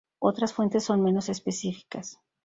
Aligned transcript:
Otras 0.17 0.51
fuentes 0.53 0.83
son 0.83 1.03
menos 1.03 1.29
específicas. 1.29 2.19